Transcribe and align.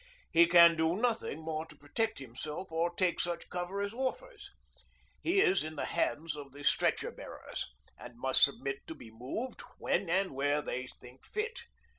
He 0.31 0.47
can 0.47 0.75
do 0.75 0.95
nothing 0.95 1.43
more 1.43 1.67
to 1.67 1.75
protect 1.75 2.17
himself 2.17 2.71
or 2.71 2.89
take 2.89 3.19
such 3.19 3.49
cover 3.51 3.81
as 3.81 3.93
offers. 3.93 4.49
He 5.21 5.39
is 5.41 5.63
in 5.63 5.75
the 5.75 5.85
hands 5.85 6.35
of 6.35 6.53
the 6.53 6.63
stretcher 6.63 7.11
bearers 7.11 7.67
and 7.99 8.17
must 8.17 8.41
submit 8.43 8.87
to 8.87 8.95
be 8.95 9.11
moved 9.11 9.61
when 9.77 10.09
and 10.09 10.31
where 10.31 10.63
they 10.63 10.87
think 10.87 11.23
fit. 11.23 11.65